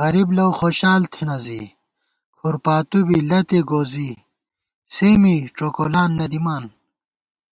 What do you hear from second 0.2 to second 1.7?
لؤخوشال تھنہ زی